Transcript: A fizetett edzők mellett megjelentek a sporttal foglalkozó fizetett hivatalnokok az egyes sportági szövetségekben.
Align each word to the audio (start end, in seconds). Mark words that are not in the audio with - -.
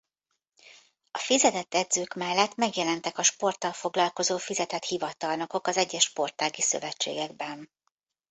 A 1.11 1.17
fizetett 1.17 1.73
edzők 1.73 2.13
mellett 2.13 2.55
megjelentek 2.55 3.17
a 3.17 3.23
sporttal 3.23 3.71
foglalkozó 3.73 4.37
fizetett 4.37 4.83
hivatalnokok 4.83 5.67
az 5.67 5.77
egyes 5.77 6.03
sportági 6.03 6.61
szövetségekben. 6.61 7.69